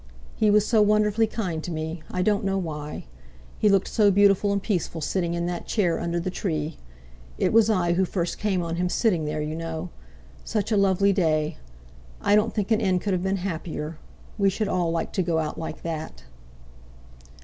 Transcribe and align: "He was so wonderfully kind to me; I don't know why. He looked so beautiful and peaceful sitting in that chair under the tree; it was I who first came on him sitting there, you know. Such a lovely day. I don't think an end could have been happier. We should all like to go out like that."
"He 0.35 0.49
was 0.49 0.65
so 0.65 0.81
wonderfully 0.81 1.27
kind 1.27 1.63
to 1.63 1.69
me; 1.69 2.01
I 2.09 2.23
don't 2.23 2.43
know 2.43 2.57
why. 2.57 3.05
He 3.59 3.69
looked 3.69 3.87
so 3.87 4.09
beautiful 4.09 4.51
and 4.51 4.59
peaceful 4.59 4.99
sitting 4.99 5.35
in 5.35 5.45
that 5.45 5.67
chair 5.67 5.99
under 5.99 6.19
the 6.19 6.31
tree; 6.31 6.79
it 7.37 7.53
was 7.53 7.69
I 7.69 7.93
who 7.93 8.03
first 8.03 8.39
came 8.39 8.63
on 8.63 8.77
him 8.77 8.89
sitting 8.89 9.25
there, 9.25 9.43
you 9.43 9.53
know. 9.55 9.91
Such 10.43 10.71
a 10.71 10.75
lovely 10.75 11.13
day. 11.13 11.57
I 12.19 12.35
don't 12.35 12.51
think 12.51 12.71
an 12.71 12.81
end 12.81 13.01
could 13.01 13.13
have 13.13 13.21
been 13.21 13.37
happier. 13.45 13.99
We 14.39 14.49
should 14.49 14.67
all 14.67 14.89
like 14.89 15.13
to 15.13 15.21
go 15.21 15.37
out 15.37 15.59
like 15.59 15.83
that." 15.83 16.23